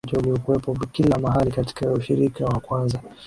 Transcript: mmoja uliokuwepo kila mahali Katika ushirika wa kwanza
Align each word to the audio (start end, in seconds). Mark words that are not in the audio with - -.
mmoja 0.07 0.27
uliokuwepo 0.27 0.73
kila 0.91 1.19
mahali 1.19 1.51
Katika 1.51 1.91
ushirika 1.91 2.45
wa 2.45 2.59
kwanza 2.59 2.99